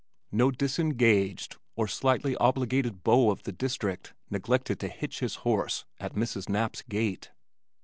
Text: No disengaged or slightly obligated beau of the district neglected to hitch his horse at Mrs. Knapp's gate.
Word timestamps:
No 0.31 0.49
disengaged 0.49 1.57
or 1.75 1.87
slightly 1.87 2.35
obligated 2.37 3.03
beau 3.03 3.29
of 3.29 3.43
the 3.43 3.51
district 3.51 4.15
neglected 4.31 4.79
to 4.79 4.87
hitch 4.87 5.19
his 5.19 5.35
horse 5.45 5.85
at 5.99 6.15
Mrs. 6.15 6.49
Knapp's 6.49 6.81
gate. 6.81 7.29